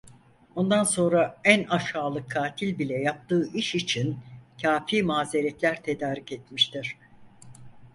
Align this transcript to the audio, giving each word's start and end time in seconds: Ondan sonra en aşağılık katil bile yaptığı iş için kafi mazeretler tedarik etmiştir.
Ondan 0.55 0.83
sonra 0.83 1.41
en 1.43 1.63
aşağılık 1.63 2.29
katil 2.31 2.79
bile 2.79 2.93
yaptığı 2.93 3.47
iş 3.53 3.75
için 3.75 4.19
kafi 4.61 5.03
mazeretler 5.03 5.83
tedarik 5.83 6.31
etmiştir. 6.31 6.97